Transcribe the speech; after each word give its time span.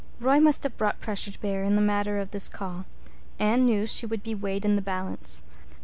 Roy 0.19 0.39
must 0.39 0.63
have 0.63 0.77
brought 0.79 0.99
pressure 0.99 1.29
to 1.29 1.39
bear 1.39 1.63
in 1.63 1.75
the 1.75 1.79
matter 1.79 2.17
of 2.17 2.31
this 2.31 2.49
call. 2.49 2.85
Anne 3.37 3.65
knew 3.67 3.85
she 3.85 4.07
would 4.07 4.23
be 4.23 4.33
weighed 4.33 4.65
in 4.65 4.75
the 4.75 4.81
balance. 4.81 5.43